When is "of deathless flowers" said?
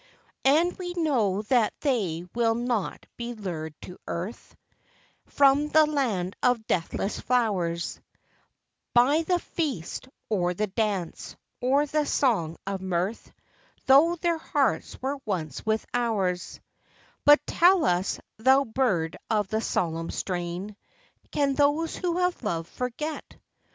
6.41-7.99